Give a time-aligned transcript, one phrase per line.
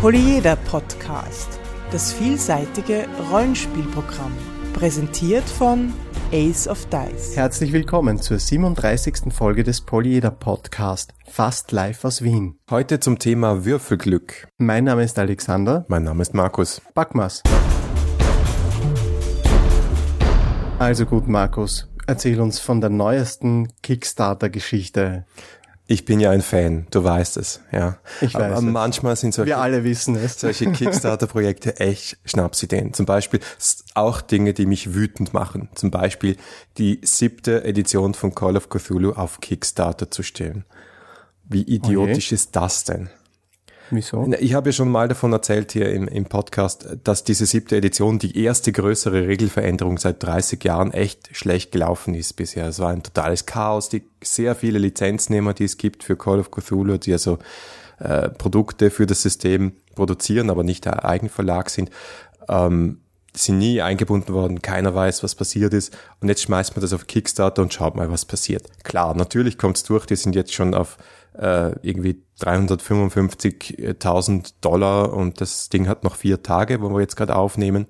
[0.00, 1.58] Polyeder Podcast,
[1.90, 4.30] das vielseitige Rollenspielprogramm,
[4.72, 5.92] präsentiert von
[6.32, 7.34] Ace of Dice.
[7.34, 9.32] Herzlich willkommen zur 37.
[9.32, 12.60] Folge des Polyeder Podcast, fast live aus Wien.
[12.70, 14.46] Heute zum Thema Würfelglück.
[14.56, 15.84] Mein Name ist Alexander.
[15.88, 16.80] Mein Name ist Markus.
[16.94, 17.42] Backmas.
[20.78, 25.26] Also gut, Markus, erzähl uns von der neuesten Kickstarter-Geschichte.
[25.90, 27.96] Ich bin ja ein Fan, du weißt es, ja.
[28.20, 28.62] Ich weiß Aber es.
[28.62, 30.38] manchmal sind solche, Wir alle wissen es.
[30.38, 32.92] solche Kickstarter-Projekte echt Schnapsideen.
[32.92, 33.40] Zum Beispiel
[33.94, 35.70] auch Dinge, die mich wütend machen.
[35.74, 36.36] Zum Beispiel
[36.76, 40.66] die siebte Edition von Call of Cthulhu auf Kickstarter zu stellen.
[41.44, 43.08] Wie idiotisch ist das denn?
[43.90, 44.30] Wieso?
[44.38, 48.18] Ich habe ja schon mal davon erzählt hier im, im Podcast, dass diese siebte Edition
[48.18, 52.66] die erste größere Regelveränderung seit 30 Jahren echt schlecht gelaufen ist bisher.
[52.66, 56.50] Es war ein totales Chaos, die sehr viele Lizenznehmer, die es gibt für Call of
[56.50, 57.38] Cthulhu, die also
[57.98, 61.90] äh, Produkte für das System produzieren, aber nicht der Eigenverlag sind,
[62.48, 63.00] ähm,
[63.34, 67.06] sind nie eingebunden worden, keiner weiß, was passiert ist und jetzt schmeißt man das auf
[67.06, 68.64] Kickstarter und schaut mal, was passiert.
[68.84, 70.98] Klar, natürlich kommt's durch, die sind jetzt schon auf
[71.34, 77.36] äh, irgendwie 355.000 Dollar und das Ding hat noch vier Tage, wo wir jetzt gerade
[77.36, 77.86] aufnehmen.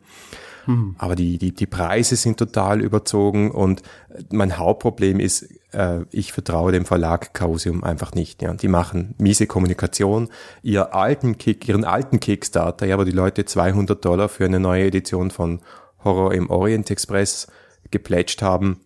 [0.99, 3.83] Aber die, die, die Preise sind total überzogen und
[4.31, 8.43] mein Hauptproblem ist, äh, ich vertraue dem Verlag Chaosium einfach nicht.
[8.43, 8.53] Ja.
[8.53, 10.29] Die machen miese Kommunikation.
[10.63, 14.85] Ihr alten Kick, ihren alten Kickstarter, ja, wo die Leute 200 Dollar für eine neue
[14.85, 15.61] Edition von
[16.05, 17.47] Horror im Orient Express
[17.91, 18.81] geplätscht haben,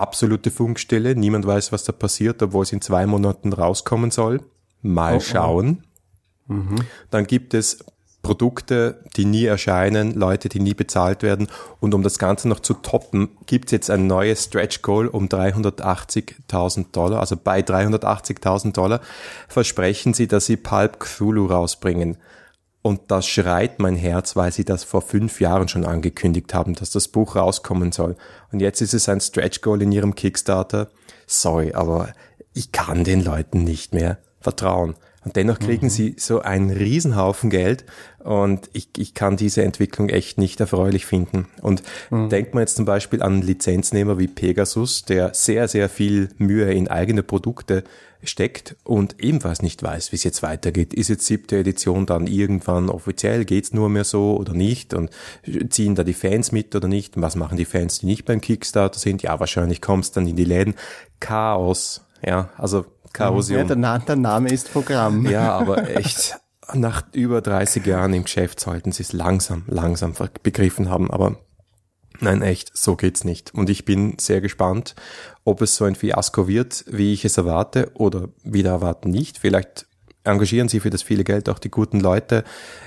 [0.00, 1.14] absolute Funkstille.
[1.14, 4.40] Niemand weiß, was da passiert, obwohl es in zwei Monaten rauskommen soll.
[4.82, 5.84] Mal schauen.
[7.10, 7.84] Dann gibt es
[8.22, 11.48] Produkte, die nie erscheinen, Leute, die nie bezahlt werden.
[11.80, 15.28] Und um das Ganze noch zu toppen, gibt es jetzt ein neues Stretch Goal um
[15.28, 17.20] 380.000 Dollar.
[17.20, 19.00] Also bei 380.000 Dollar
[19.46, 22.16] versprechen sie, dass sie Pulp Cthulhu rausbringen.
[22.82, 26.90] Und das schreit mein Herz, weil sie das vor fünf Jahren schon angekündigt haben, dass
[26.90, 28.16] das Buch rauskommen soll.
[28.52, 30.88] Und jetzt ist es ein Stretch Goal in ihrem Kickstarter.
[31.26, 32.12] Sorry, aber
[32.54, 34.94] ich kann den Leuten nicht mehr vertrauen.
[35.28, 37.84] Und dennoch kriegen sie so einen Riesenhaufen Geld
[38.18, 41.48] und ich, ich kann diese Entwicklung echt nicht erfreulich finden.
[41.60, 46.72] Und denkt man jetzt zum Beispiel an Lizenznehmer wie Pegasus, der sehr, sehr viel Mühe
[46.72, 47.84] in eigene Produkte
[48.22, 50.94] steckt und ebenfalls nicht weiß, wie es jetzt weitergeht.
[50.94, 53.44] Ist jetzt siebte Edition dann irgendwann offiziell?
[53.44, 54.94] Geht's nur mehr so oder nicht?
[54.94, 55.10] Und
[55.68, 57.16] ziehen da die Fans mit oder nicht?
[57.16, 59.22] Und was machen die Fans, die nicht beim Kickstarter sind?
[59.22, 60.74] Ja, wahrscheinlich kommt's dann in die Läden.
[61.20, 62.06] Chaos.
[62.26, 62.86] Ja, also
[63.18, 63.58] Chaosium.
[63.58, 65.26] Ja, der, Na der Name ist Programm.
[65.26, 66.38] Ja, aber echt,
[66.74, 71.10] nach über 30 Jahren im Geschäft sollten sie es langsam, langsam begriffen haben.
[71.10, 71.36] Aber
[72.20, 73.54] nein, echt, so geht's nicht.
[73.54, 74.94] Und ich bin sehr gespannt,
[75.44, 79.38] ob es so ein Fiasko wird, wie ich es erwarte oder wieder erwarten nicht.
[79.38, 79.86] Vielleicht
[80.24, 82.44] engagieren sie für das viele Geld auch die guten Leute.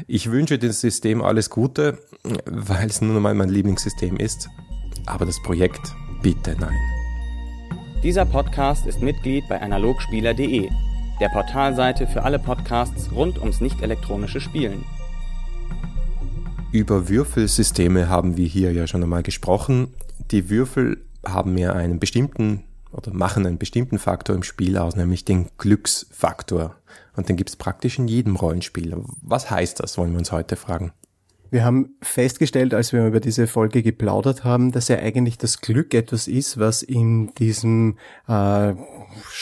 [0.08, 2.00] Ich wünsche dem System alles Gute,
[2.46, 4.48] weil es nun einmal mein Lieblingssystem ist.
[5.08, 7.01] Aber das Projekt, bitte nein.
[8.04, 10.72] Dieser Podcast ist Mitglied bei analogspieler.de,
[11.20, 14.84] der Portalseite für alle Podcasts rund ums nicht elektronische Spielen.
[16.72, 19.94] Über Würfelsysteme haben wir hier ja schon einmal gesprochen.
[20.32, 25.24] Die Würfel haben ja einen bestimmten oder machen einen bestimmten Faktor im Spiel aus, nämlich
[25.24, 26.76] den Glücksfaktor.
[27.16, 28.98] Und den gibt's praktisch in jedem Rollenspiel.
[29.22, 30.92] Was heißt das, wollen wir uns heute fragen.
[31.52, 35.94] Wir haben festgestellt, als wir über diese Folge geplaudert haben, dass ja eigentlich das Glück
[35.94, 37.98] etwas ist, was in diesem
[38.30, 38.74] äh,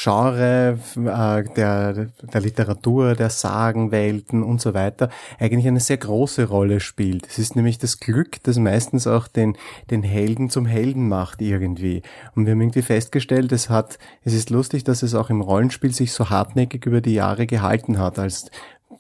[0.01, 6.79] Genre äh, der, der Literatur, der Sagenwelten und so weiter eigentlich eine sehr große Rolle
[6.79, 7.27] spielt.
[7.27, 9.55] Es ist nämlich das Glück, das meistens auch den,
[9.91, 12.01] den Helden zum Helden macht irgendwie.
[12.33, 15.93] Und wir haben irgendwie festgestellt, es hat, es ist lustig, dass es auch im Rollenspiel
[15.93, 18.49] sich so hartnäckig über die Jahre gehalten hat als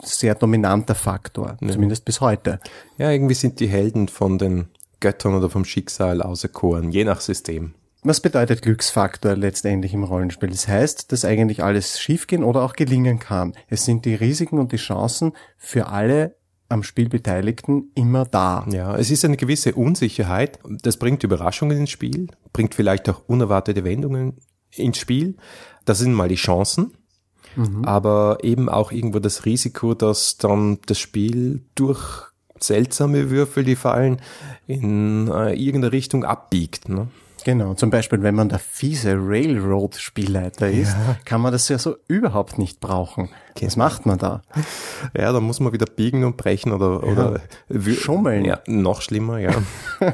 [0.01, 2.59] sehr dominanter Faktor, zumindest bis heute.
[2.97, 4.67] Ja, irgendwie sind die Helden von den
[4.99, 7.73] Göttern oder vom Schicksal auserkoren, je nach System.
[8.01, 10.49] Was bedeutet Glücksfaktor letztendlich im Rollenspiel?
[10.49, 13.53] Das heißt, dass eigentlich alles schiefgehen oder auch gelingen kann.
[13.67, 16.35] Es sind die Risiken und die Chancen für alle
[16.69, 18.65] am Spiel Beteiligten immer da.
[18.69, 20.59] Ja, es ist eine gewisse Unsicherheit.
[20.81, 24.37] Das bringt Überraschungen ins Spiel, bringt vielleicht auch unerwartete Wendungen
[24.71, 25.35] ins Spiel.
[25.83, 26.93] Das sind mal die Chancen.
[27.85, 31.99] Aber eben auch irgendwo das Risiko, dass dann das Spiel durch
[32.59, 34.21] seltsame Würfel, die fallen,
[34.67, 36.89] in äh, irgendeine Richtung abbiegt.
[36.89, 37.07] Ne?
[37.45, 42.57] Genau, zum Beispiel, wenn man der fiese Railroad-Spielleiter ist, kann man das ja so überhaupt
[42.57, 43.29] nicht brauchen.
[43.61, 44.41] Was macht man da?
[45.17, 47.39] Ja, da muss man wieder biegen und brechen oder, oder
[47.69, 48.43] wür- Schummeln.
[48.45, 49.51] Ja, noch schlimmer, ja.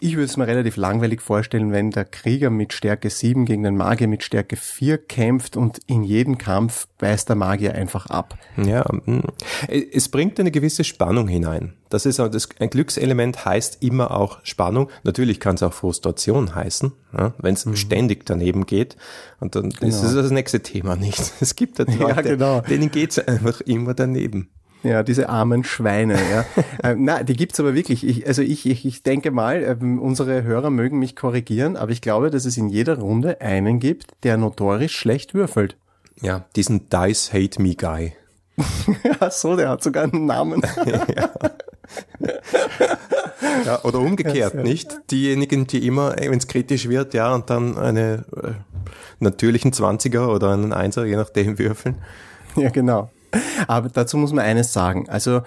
[0.00, 3.76] Ich würde es mir relativ langweilig vorstellen, wenn der Krieger mit Stärke 7 gegen den
[3.76, 8.38] Magier mit Stärke 4 kämpft und in jedem Kampf beißt der Magier einfach ab.
[8.56, 9.22] Ja, mm.
[9.68, 11.74] es bringt eine gewisse Spannung hinein.
[11.88, 14.90] Das ist das, ein Glückselement heißt immer auch Spannung.
[15.02, 17.76] Natürlich kann es auch Frustration heißen, ja, wenn es mhm.
[17.76, 18.96] ständig daneben geht.
[19.40, 19.86] Und dann genau.
[19.86, 21.18] ist es das nächste Thema nicht.
[21.40, 22.60] Es gibt halt Leute, ja, genau.
[22.60, 24.50] denen geht es einfach immer daneben.
[24.82, 26.44] Ja, diese armen Schweine, ja.
[26.90, 28.06] äh, na, die gibt's aber wirklich.
[28.06, 32.00] Ich, also ich, ich, ich denke mal, äh, unsere Hörer mögen mich korrigieren, aber ich
[32.00, 35.76] glaube, dass es in jeder Runde einen gibt, der notorisch schlecht würfelt.
[36.20, 38.12] Ja, diesen Dice Hate Me Guy.
[39.20, 40.62] Ach so, der hat sogar einen Namen.
[40.86, 41.30] ja.
[43.64, 44.96] ja, oder umgekehrt, ja, nicht?
[45.10, 48.50] Diejenigen, die immer, wenn es kritisch wird, ja, und dann eine äh,
[49.20, 51.96] natürlichen Zwanziger oder einen Einser, je nachdem, würfeln.
[52.56, 53.10] Ja, genau.
[53.66, 55.08] Aber dazu muss man eines sagen.
[55.08, 55.42] Also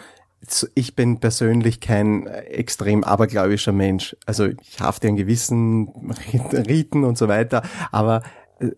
[0.74, 4.16] ich bin persönlich kein extrem abergläubischer Mensch.
[4.26, 5.90] Also ich hafte an gewissen
[6.52, 7.62] Riten und so weiter,
[7.92, 8.24] aber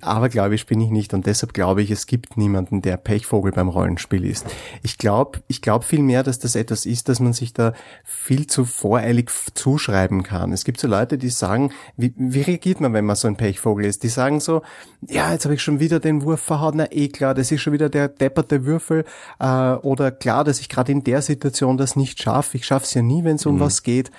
[0.01, 3.51] aber glaube ich bin ich nicht und deshalb glaube ich, es gibt niemanden, der Pechvogel
[3.51, 4.45] beim Rollenspiel ist.
[4.81, 8.65] Ich glaube, ich glaube vielmehr, dass das etwas ist, dass man sich da viel zu
[8.65, 10.51] voreilig zuschreiben kann.
[10.51, 13.85] Es gibt so Leute, die sagen, wie, wie reagiert man, wenn man so ein Pechvogel
[13.85, 14.03] ist?
[14.03, 14.61] Die sagen so,
[15.07, 17.73] ja, jetzt habe ich schon wieder den Wurf verhaut, na eh klar, das ist schon
[17.73, 19.05] wieder der depperte Würfel
[19.39, 22.57] äh, oder klar, dass ich gerade in der Situation das nicht schaffe.
[22.57, 23.59] Ich schaffe es ja nie, wenn es um mhm.
[23.61, 24.11] was geht.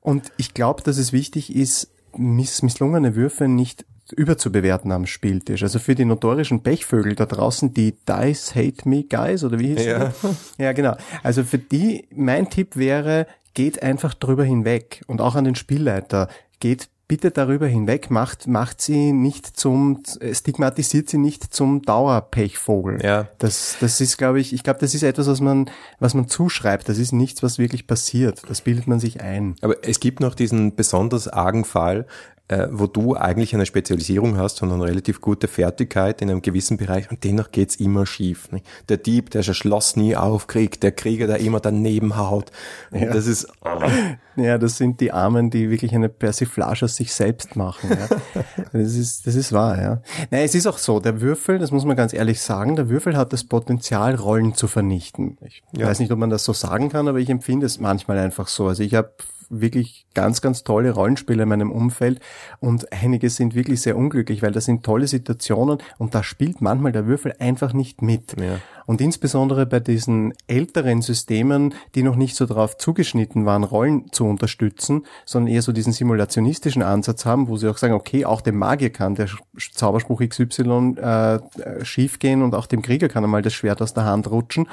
[0.00, 5.62] Und ich glaube, dass es wichtig ist, miss misslungene Würfe nicht überzubewerten am Spieltisch.
[5.62, 9.84] Also für die notorischen Pechvögel da draußen, die Dice Hate Me Guys oder wie hieß
[9.84, 9.98] ja.
[9.98, 10.14] das?
[10.58, 10.96] Ja, genau.
[11.22, 16.28] Also für die, mein Tipp wäre, geht einfach drüber hinweg und auch an den Spielleiter,
[16.60, 20.00] geht bitte darüber hinweg, macht, macht sie nicht zum,
[20.32, 23.02] stigmatisiert sie nicht zum Dauerpechvogel.
[23.02, 23.26] Ja.
[23.38, 25.68] Das, das ist, glaube ich, ich glaube, das ist etwas, was man,
[25.98, 26.88] was man zuschreibt.
[26.88, 28.42] Das ist nichts, was wirklich passiert.
[28.46, 29.56] Das bildet man sich ein.
[29.60, 32.06] Aber es gibt noch diesen besonders argen Fall,
[32.50, 36.78] äh, wo du eigentlich eine Spezialisierung hast und eine relativ gute Fertigkeit in einem gewissen
[36.78, 38.50] Bereich und dennoch geht's immer schief.
[38.50, 38.66] Nicht?
[38.88, 42.50] Der Dieb, der das Schloss nie aufkriegt, der Krieger, der immer daneben haut.
[42.90, 43.12] Ja.
[43.12, 43.46] Das ist...
[43.62, 43.80] Oh.
[44.36, 47.90] Ja, das sind die Armen, die wirklich eine Persiflage aus sich selbst machen.
[47.90, 48.42] Ja.
[48.72, 50.02] Das ist, das ist wahr, ja.
[50.30, 53.16] Nein, es ist auch so, der Würfel, das muss man ganz ehrlich sagen, der Würfel
[53.16, 55.36] hat das Potenzial, Rollen zu vernichten.
[55.44, 55.86] Ich ja.
[55.86, 58.68] weiß nicht, ob man das so sagen kann, aber ich empfinde es manchmal einfach so.
[58.68, 59.12] Also ich habe
[59.50, 62.20] wirklich ganz, ganz tolle Rollenspiele in meinem Umfeld
[62.60, 66.92] und einige sind wirklich sehr unglücklich, weil das sind tolle Situationen und da spielt manchmal
[66.92, 68.36] der Würfel einfach nicht mit.
[68.40, 68.60] Ja.
[68.86, 74.24] Und insbesondere bei diesen älteren Systemen, die noch nicht so darauf zugeschnitten waren, Rollen zu
[74.24, 78.56] unterstützen, sondern eher so diesen simulationistischen Ansatz haben, wo sie auch sagen, okay, auch dem
[78.56, 83.80] Magier kann der Zauberspruch XY äh, schiefgehen und auch dem Krieger kann einmal das Schwert
[83.82, 84.66] aus der Hand rutschen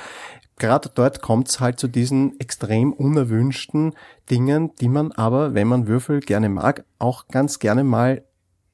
[0.58, 3.94] gerade dort kommt es halt zu diesen extrem unerwünschten
[4.30, 8.24] Dingen, die man aber, wenn man Würfel gerne mag, auch ganz gerne mal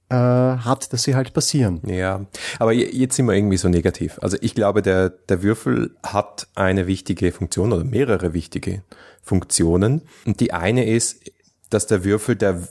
[0.10, 1.82] äh, hat, dass sie halt passieren.
[1.86, 2.26] Ja,
[2.60, 4.20] aber jetzt sind wir irgendwie so negativ.
[4.22, 8.84] Also ich glaube, der, der Würfel hat eine wichtige Funktion oder mehrere wichtige
[9.22, 10.02] Funktionen.
[10.26, 11.32] Und die eine ist,
[11.70, 12.68] dass der Würfel der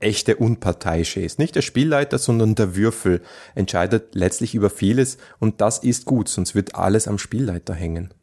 [0.00, 1.38] echte Unparteiische ist.
[1.38, 3.20] Nicht der Spielleiter, sondern der Würfel
[3.54, 8.14] entscheidet letztlich über vieles und das ist gut, sonst wird alles am Spielleiter hängen.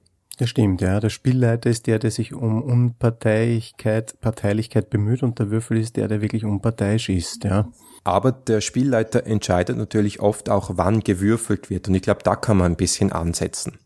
[0.41, 0.99] Das stimmt, ja.
[0.99, 6.07] Der Spielleiter ist der, der sich um Unparteilichkeit, Parteilichkeit bemüht und der Würfel ist der,
[6.07, 7.67] der wirklich unparteiisch ist, ja.
[8.03, 11.87] Aber der Spielleiter entscheidet natürlich oft auch, wann gewürfelt wird.
[11.87, 13.77] Und ich glaube, da kann man ein bisschen ansetzen.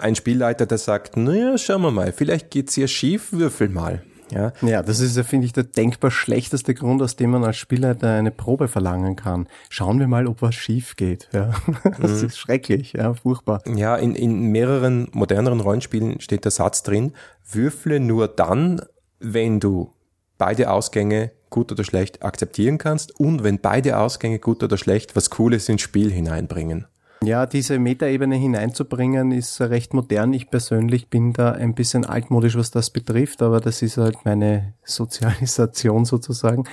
[0.00, 4.02] Ein Spielleiter, der sagt, naja, schauen wir mal, vielleicht geht's hier schief, würfel mal.
[4.32, 8.12] Ja, ja das ist, finde ich, der denkbar schlechteste Grund, aus dem man als Spielleiter
[8.12, 9.48] eine Probe verlangen kann.
[9.68, 11.28] Schauen wir mal, ob was schief geht.
[11.32, 11.52] Ja.
[12.00, 12.28] Das mhm.
[12.28, 13.62] ist schrecklich, ja, furchtbar.
[13.66, 17.12] Ja, in, in mehreren moderneren Rollenspielen steht der Satz drin,
[17.50, 18.82] würfle nur dann,
[19.18, 19.92] wenn du
[20.38, 25.30] beide Ausgänge gut oder schlecht akzeptieren kannst und wenn beide Ausgänge gut oder schlecht was
[25.30, 26.86] Cooles ins Spiel hineinbringen.
[27.22, 30.32] Ja, diese Metaebene hineinzubringen ist recht modern.
[30.32, 34.72] Ich persönlich bin da ein bisschen altmodisch, was das betrifft, aber das ist halt meine
[34.84, 36.64] Sozialisation sozusagen.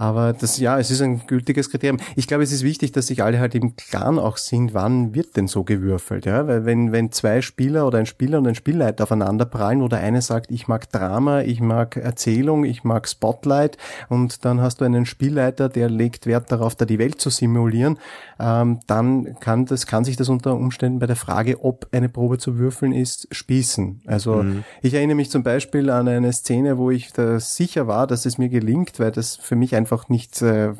[0.00, 2.00] Aber das, ja, es ist ein gültiges Kriterium.
[2.16, 5.36] Ich glaube, es ist wichtig, dass sich alle halt im Klaren auch sind, wann wird
[5.36, 6.46] denn so gewürfelt, ja?
[6.46, 9.98] Weil wenn, wenn zwei Spieler oder ein Spieler und ein Spielleiter aufeinander prallen, wo der
[9.98, 13.76] eine sagt, ich mag Drama, ich mag Erzählung, ich mag Spotlight
[14.08, 17.98] und dann hast du einen Spielleiter, der legt Wert darauf, da die Welt zu simulieren,
[18.38, 22.38] ähm, dann kann das, kann sich das unter Umständen bei der Frage, ob eine Probe
[22.38, 24.00] zu würfeln ist, spießen.
[24.06, 24.64] Also mhm.
[24.80, 28.38] ich erinnere mich zum Beispiel an eine Szene, wo ich da sicher war, dass es
[28.38, 30.74] mir gelingt, weil das für mich ein einfach nicht äh,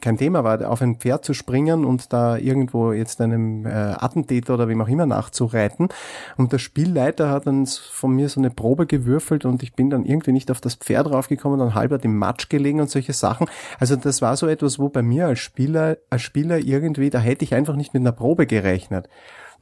[0.00, 4.54] kein Thema war, auf ein Pferd zu springen und da irgendwo jetzt einem äh, Attentäter
[4.54, 5.88] oder wem auch immer nachzureiten.
[6.36, 10.04] Und der Spielleiter hat dann von mir so eine Probe gewürfelt und ich bin dann
[10.04, 13.46] irgendwie nicht auf das Pferd raufgekommen, dann halber im Matsch gelegen und solche Sachen.
[13.78, 17.44] Also das war so etwas, wo bei mir als Spieler, als Spieler irgendwie, da hätte
[17.44, 19.08] ich einfach nicht mit einer Probe gerechnet.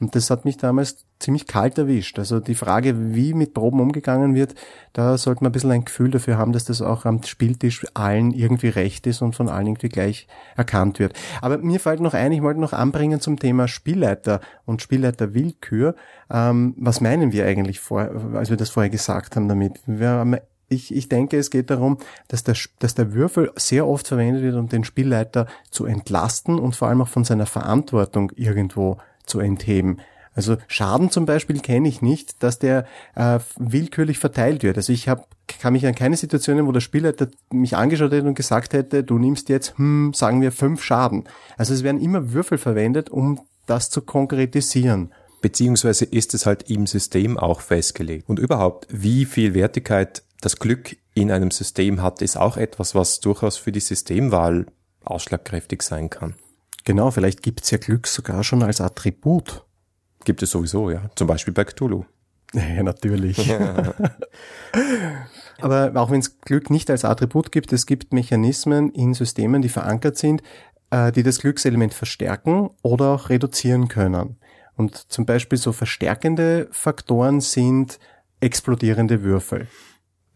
[0.00, 2.18] Und das hat mich damals ziemlich kalt erwischt.
[2.18, 4.54] Also die Frage, wie mit Proben umgegangen wird,
[4.92, 8.32] da sollte man ein bisschen ein Gefühl dafür haben, dass das auch am Spieltisch allen
[8.32, 11.14] irgendwie recht ist und von allen irgendwie gleich erkannt wird.
[11.42, 15.96] Aber mir fällt noch ein, ich wollte noch anbringen zum Thema Spielleiter und Spielleiterwillkür.
[16.30, 19.80] Ähm, was meinen wir eigentlich vor, als wir das vorher gesagt haben damit?
[19.86, 20.36] Wir haben
[20.68, 24.54] ich, ich denke, es geht darum, dass der, dass der Würfel sehr oft verwendet wird,
[24.54, 30.00] um den Spielleiter zu entlasten und vor allem auch von seiner Verantwortung irgendwo zu entheben.
[30.38, 34.76] Also Schaden zum Beispiel kenne ich nicht, dass der äh, willkürlich verteilt wird.
[34.76, 37.12] Also ich hab, kann mich an keine Situationen, wo der Spieler
[37.52, 41.24] mich angeschaut hätte und gesagt hätte, du nimmst jetzt, hm, sagen wir, fünf Schaden.
[41.56, 45.12] Also es werden immer Würfel verwendet, um das zu konkretisieren.
[45.40, 48.28] Beziehungsweise ist es halt im System auch festgelegt.
[48.28, 53.18] Und überhaupt, wie viel Wertigkeit das Glück in einem System hat, ist auch etwas, was
[53.18, 54.66] durchaus für die Systemwahl
[55.04, 56.36] ausschlagkräftig sein kann.
[56.88, 59.62] Genau, vielleicht gibt es ja Glück sogar schon als Attribut.
[60.24, 61.10] Gibt es sowieso, ja.
[61.16, 62.06] Zum Beispiel bei Cthulhu.
[62.54, 63.36] Ja, natürlich.
[63.46, 63.92] Ja.
[65.60, 69.68] Aber auch wenn es Glück nicht als Attribut gibt, es gibt Mechanismen in Systemen, die
[69.68, 70.42] verankert sind,
[70.88, 74.38] äh, die das Glückselement verstärken oder auch reduzieren können.
[74.74, 77.98] Und zum Beispiel so verstärkende Faktoren sind
[78.40, 79.68] explodierende Würfel.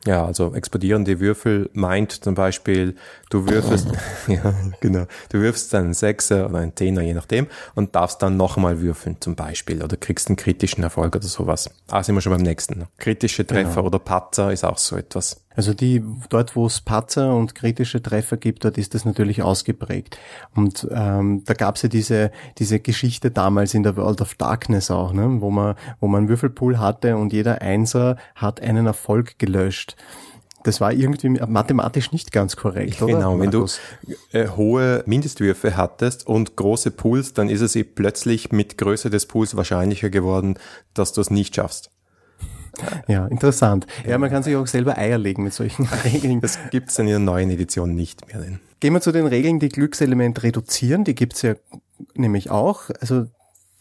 [0.04, 2.96] Ja, also explodierende Würfel meint zum Beispiel,
[3.30, 3.86] du würfelst,
[4.26, 8.80] ja, genau, du wirfst einen Sechser oder einen Zehner, je nachdem, und darfst dann nochmal
[8.80, 11.70] würfeln, zum Beispiel, oder kriegst einen kritischen Erfolg oder sowas.
[11.88, 12.86] Ah, sind wir schon beim nächsten.
[12.98, 13.86] Kritische Treffer genau.
[13.86, 15.40] oder Patzer ist auch so etwas.
[15.54, 20.18] Also die, dort wo es Patzer und kritische Treffer gibt, dort ist das natürlich ausgeprägt.
[20.54, 24.90] Und ähm, da gab es ja diese, diese Geschichte damals in der World of Darkness
[24.90, 25.40] auch, ne?
[25.40, 29.96] wo man, wo man einen Würfelpool hatte und jeder Einser hat einen Erfolg gelöscht.
[30.64, 33.14] Das war irgendwie mathematisch nicht ganz korrekt, oder?
[33.14, 33.66] Genau, wenn du
[34.30, 39.26] äh, hohe Mindestwürfe hattest und große Pools, dann ist es eh plötzlich mit Größe des
[39.26, 40.56] Pools wahrscheinlicher geworden,
[40.94, 41.90] dass du es nicht schaffst.
[43.06, 43.86] Ja, interessant.
[44.06, 46.40] Ja, man kann sich auch selber Eier legen mit solchen Regeln.
[46.40, 48.42] Das gibt's in der neuen Edition nicht mehr.
[48.42, 48.60] Denn.
[48.80, 51.04] Gehen wir zu den Regeln, die Glückselement reduzieren.
[51.04, 51.54] Die gibt's ja
[52.14, 52.90] nämlich auch.
[53.00, 53.26] Also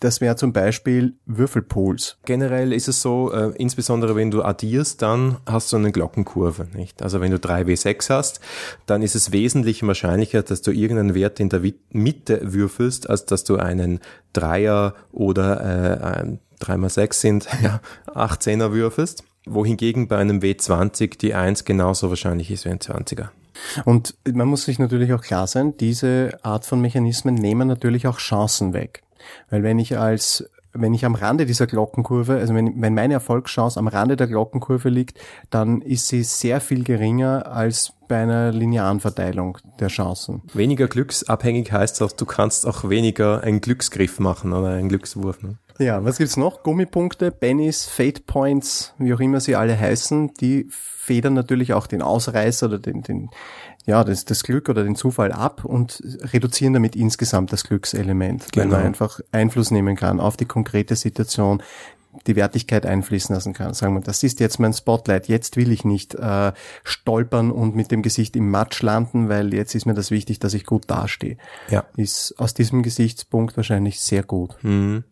[0.02, 2.18] das wäre zum Beispiel Würfelpools.
[2.26, 7.04] Generell ist es so, äh, insbesondere wenn du addierst, dann hast du eine Glockenkurve, nicht?
[7.04, 8.42] Also wenn du 3W6 hast,
[8.88, 13.44] dann ist es wesentlich wahrscheinlicher, dass du irgendeinen Wert in der Mitte würfelst, als dass
[13.44, 14.00] du einen
[14.34, 21.18] Dreier oder äh, ein 3 mal 6 sind ja 18er würfelst, wohingegen bei einem W20
[21.18, 23.30] die 1 genauso wahrscheinlich ist wie ein 20er.
[23.86, 28.18] Und man muss sich natürlich auch klar sein, diese Art von Mechanismen nehmen natürlich auch
[28.18, 29.04] Chancen weg.
[29.50, 33.78] Weil wenn ich als wenn ich am Rande dieser Glockenkurve, also wenn, wenn meine Erfolgschance
[33.78, 39.00] am Rande der Glockenkurve liegt, dann ist sie sehr viel geringer als bei einer linearen
[39.00, 40.42] Verteilung der Chancen.
[40.54, 45.42] Weniger glücksabhängig heißt auch, du kannst auch weniger einen Glücksgriff machen oder einen Glückswurf.
[45.44, 45.58] Ne?
[45.82, 46.62] Ja, was gibt's noch?
[46.62, 52.04] Gummipunkte, Bennies, Fate Points, wie auch immer sie alle heißen, die federn natürlich auch den
[52.04, 53.30] Ausreißer oder den, den
[53.88, 58.66] ja, das, das Glück oder den Zufall ab und reduzieren damit insgesamt das Glückselement, genau.
[58.66, 58.88] weil man genau.
[58.88, 61.64] einfach Einfluss nehmen kann auf die konkrete Situation,
[62.28, 63.74] die Wertigkeit einfließen lassen kann.
[63.74, 66.52] Sagen wir, das ist jetzt mein Spotlight, jetzt will ich nicht äh,
[66.84, 70.54] stolpern und mit dem Gesicht im Matsch landen, weil jetzt ist mir das wichtig, dass
[70.54, 71.38] ich gut dastehe.
[71.70, 71.86] Ja.
[71.96, 74.56] Ist aus diesem Gesichtspunkt wahrscheinlich sehr gut.
[74.62, 75.06] Mhm.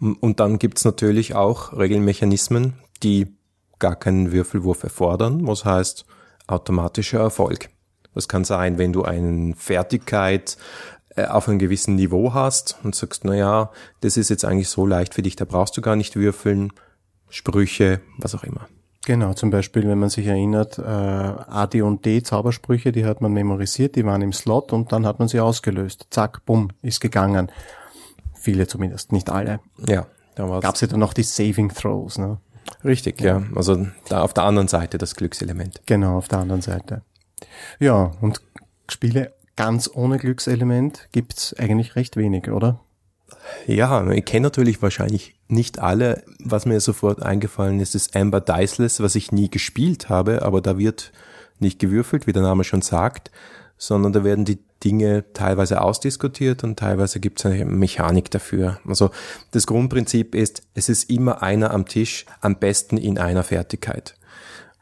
[0.00, 3.34] Und dann gibt's natürlich auch Regelmechanismen, die
[3.78, 6.04] gar keinen Würfelwurf erfordern, was heißt
[6.46, 7.68] automatischer Erfolg.
[8.14, 10.56] Das kann sein, wenn du eine Fertigkeit
[11.16, 14.86] äh, auf einem gewissen Niveau hast und sagst, na ja, das ist jetzt eigentlich so
[14.86, 16.72] leicht für dich, da brauchst du gar nicht würfeln,
[17.28, 18.68] Sprüche, was auch immer.
[19.04, 23.20] Genau, zum Beispiel, wenn man sich erinnert, äh, A, D und D Zaubersprüche, die hat
[23.20, 26.08] man memorisiert, die waren im Slot und dann hat man sie ausgelöst.
[26.10, 27.50] Zack, bumm, ist gegangen.
[28.46, 29.58] Viele zumindest, nicht alle.
[29.88, 30.06] Ja.
[30.36, 32.16] Da gab es ja dann noch die Saving Throws.
[32.16, 32.38] Ne?
[32.84, 33.38] Richtig, ja.
[33.40, 33.46] ja.
[33.56, 35.82] Also da auf der anderen Seite das Glückselement.
[35.86, 37.02] Genau, auf der anderen Seite.
[37.80, 38.40] Ja, und
[38.88, 42.78] Spiele ganz ohne Glückselement gibt's eigentlich recht wenig, oder?
[43.66, 46.22] Ja, ich kenne natürlich wahrscheinlich nicht alle.
[46.38, 50.78] Was mir sofort eingefallen ist, ist Amber Diceless, was ich nie gespielt habe, aber da
[50.78, 51.10] wird
[51.58, 53.32] nicht gewürfelt, wie der Name schon sagt,
[53.76, 58.78] sondern da werden die Dinge teilweise ausdiskutiert und teilweise gibt es eine Mechanik dafür.
[58.86, 59.10] Also
[59.50, 64.14] das Grundprinzip ist, es ist immer einer am Tisch, am besten in einer Fertigkeit.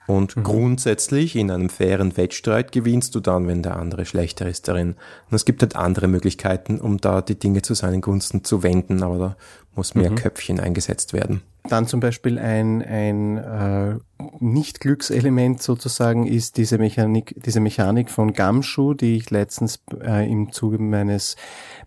[0.06, 0.42] Und mhm.
[0.42, 4.96] grundsätzlich in einem fairen Wettstreit gewinnst du dann, wenn der andere schlechter ist darin.
[5.30, 9.02] Und es gibt halt andere Möglichkeiten, um da die Dinge zu seinen Gunsten zu wenden,
[9.02, 9.37] aber da
[9.75, 10.16] muss mehr mhm.
[10.16, 11.40] Köpfchen eingesetzt werden.
[11.70, 13.99] Dann zum Beispiel ein, ein äh,
[14.38, 20.78] Nicht-Glückselement sozusagen ist diese Mechanik, diese Mechanik von Gumshoe, die ich letztens äh, im Zuge
[20.78, 21.37] meines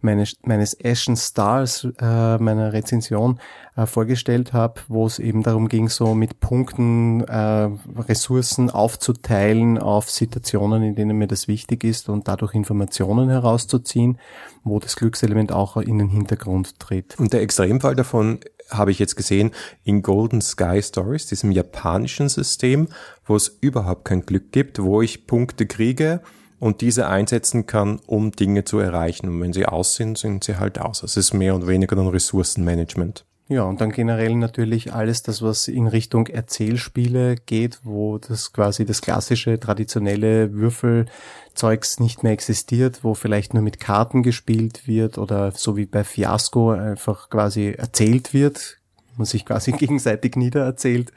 [0.01, 3.39] meines, meines Ashen Stars, äh, meiner Rezension
[3.75, 10.09] äh, vorgestellt habe, wo es eben darum ging, so mit Punkten äh, Ressourcen aufzuteilen auf
[10.09, 14.17] Situationen, in denen mir das wichtig ist und dadurch Informationen herauszuziehen,
[14.63, 17.19] wo das Glückselement auch in den Hintergrund tritt.
[17.19, 19.51] Und der Extremfall davon habe ich jetzt gesehen
[19.83, 22.87] in Golden Sky Stories, diesem japanischen System,
[23.25, 26.21] wo es überhaupt kein Glück gibt, wo ich Punkte kriege
[26.59, 29.29] und diese einsetzen kann, um Dinge zu erreichen.
[29.29, 31.03] Und wenn sie aus sind, sind sie halt aus.
[31.03, 33.25] Es ist mehr oder weniger ein Ressourcenmanagement.
[33.49, 38.85] Ja, und dann generell natürlich alles das, was in Richtung Erzählspiele geht, wo das quasi
[38.85, 45.53] das klassische, traditionelle Würfelzeugs nicht mehr existiert, wo vielleicht nur mit Karten gespielt wird oder
[45.53, 48.79] so wie bei Fiasco einfach quasi erzählt wird,
[49.17, 51.11] man sich quasi gegenseitig niedererzählt.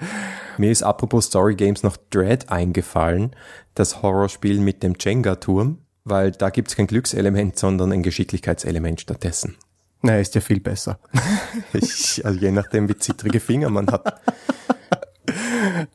[0.59, 3.35] Mir ist apropos Story Games noch Dread eingefallen,
[3.75, 9.57] das Horrorspiel mit dem Jenga-Turm, weil da gibt's kein Glückselement, sondern ein Geschicklichkeitselement stattdessen.
[10.02, 10.99] Na, ist ja viel besser.
[11.73, 14.21] ich, also je nachdem, wie zittrige Finger man hat.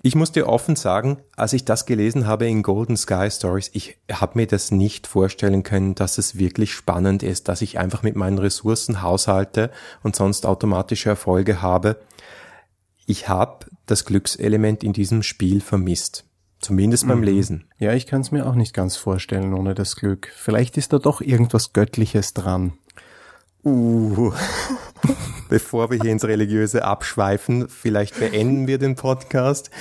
[0.06, 3.98] Ich muss dir offen sagen, als ich das gelesen habe in Golden Sky Stories, ich
[4.12, 8.16] habe mir das nicht vorstellen können, dass es wirklich spannend ist, dass ich einfach mit
[8.16, 9.72] meinen Ressourcen haushalte
[10.04, 11.98] und sonst automatische Erfolge habe.
[13.08, 16.26] Ich habe das Glückselement in diesem Spiel vermisst.
[16.60, 17.24] Zumindest beim mhm.
[17.24, 17.64] Lesen.
[17.80, 20.32] Ja, ich kann es mir auch nicht ganz vorstellen ohne das Glück.
[20.36, 22.74] Vielleicht ist da doch irgendwas Göttliches dran.
[23.66, 24.32] Uh,
[25.50, 29.72] bevor wir hier ins Religiöse abschweifen, vielleicht beenden wir den Podcast.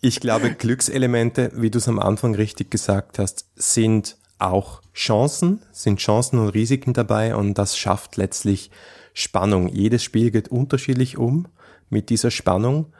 [0.00, 6.00] Ich glaube, Glückselemente, wie du es am Anfang richtig gesagt hast, sind auch Chancen, sind
[6.00, 8.72] Chancen und Risiken dabei und das schafft letztlich
[9.14, 9.68] Spannung.
[9.68, 11.46] Jedes Spiel geht unterschiedlich um
[11.90, 12.92] mit dieser Spannung.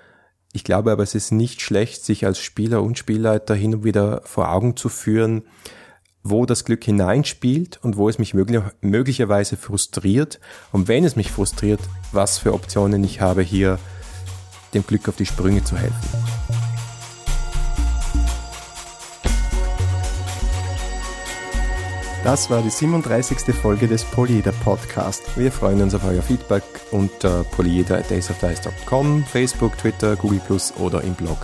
[0.52, 4.22] Ich glaube aber, es ist nicht schlecht, sich als Spieler und Spielleiter hin und wieder
[4.24, 5.42] vor Augen zu führen,
[6.30, 10.40] wo das Glück hineinspielt und wo es mich möglich, möglicherweise frustriert.
[10.72, 11.80] Und wenn es mich frustriert,
[12.12, 13.78] was für Optionen ich habe, hier
[14.74, 16.08] dem Glück auf die Sprünge zu helfen.
[22.24, 23.54] Das war die 37.
[23.54, 25.22] Folge des Polyeder Podcast.
[25.36, 31.38] Wir freuen uns auf euer Feedback unter polyeder.daysofdice.com, Facebook, Twitter, Google Plus oder im Blog.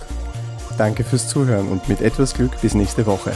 [0.77, 3.31] Danke fürs Zuhören und mit etwas Glück bis nächste Woche.